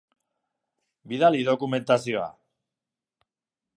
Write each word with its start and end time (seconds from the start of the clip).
Bidali 1.11 1.45
dokumentazioa. 1.49 2.27